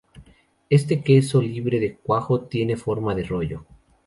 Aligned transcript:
Este 0.71 1.03
queso 1.03 1.43
libre 1.43 1.79
de 1.79 1.95
cuajo 1.95 2.41
tiene 2.45 2.75
forma 2.75 3.13
de 3.13 3.21
rollo. 3.21 3.67